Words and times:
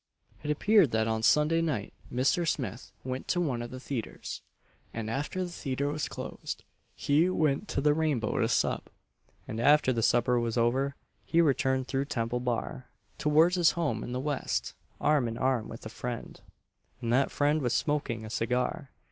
"It 0.43 0.49
appeared 0.49 0.89
that 0.93 1.07
on 1.07 1.21
Saturday 1.21 1.61
night 1.61 1.93
Mr. 2.11 2.47
Smith 2.47 2.91
went 3.03 3.27
to 3.27 3.39
one 3.39 3.61
of 3.61 3.69
the 3.69 3.79
Theatres; 3.79 4.41
and 4.95 5.11
after 5.11 5.43
the 5.43 5.51
Theatre 5.51 5.89
was 5.89 6.07
closed, 6.07 6.63
he 6.95 7.29
went 7.29 7.67
to 7.67 7.81
the 7.81 7.93
Rainbow 7.93 8.35
to 8.39 8.47
sup; 8.49 8.89
and, 9.47 9.59
after 9.59 9.93
the 9.93 10.01
supper 10.01 10.39
was 10.39 10.57
over, 10.57 10.95
he 11.23 11.39
returned 11.39 11.87
through 11.87 12.05
Temple 12.05 12.39
bar, 12.39 12.87
towards 13.19 13.53
his 13.57 13.73
home 13.73 14.03
in 14.03 14.11
the 14.11 14.19
West, 14.19 14.73
arm 14.99 15.27
in 15.27 15.37
arm 15.37 15.69
with 15.69 15.85
a 15.85 15.89
friend; 15.89 16.41
and 16.99 17.13
that 17.13 17.29
friend 17.29 17.61
was 17.61 17.73
smoking 17.73 18.25
a 18.25 18.31
cigar. 18.31 18.89